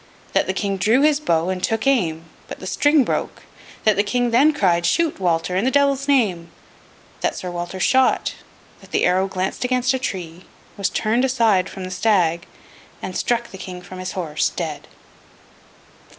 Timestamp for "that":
0.33-0.47, 3.83-3.97, 7.19-7.35, 8.79-8.89